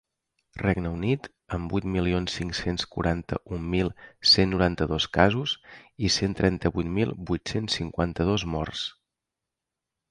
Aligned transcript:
Regne 0.61 0.91
Unit, 0.91 1.27
amb 1.57 1.73
vuit 1.75 1.87
milions 1.95 2.37
cinc-cents 2.39 2.85
quaranta-un 2.95 3.67
mil 3.75 3.93
cent 4.31 4.51
noranta-dos 4.55 5.07
casos 5.19 5.55
i 6.09 6.13
cent 6.19 6.35
trenta-vuit 6.41 6.91
mil 6.99 7.17
vuit-cents 7.31 7.81
cinquanta-dos 7.83 8.49
morts. 8.59 8.85